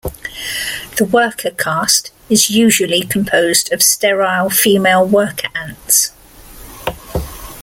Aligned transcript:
The 0.97 1.05
worker 1.05 1.51
caste 1.51 2.09
is 2.27 2.49
usually 2.49 3.03
composed 3.03 3.71
of 3.71 3.83
sterile 3.83 4.49
female 4.49 5.05
worker 5.07 5.47
ants. 5.53 6.11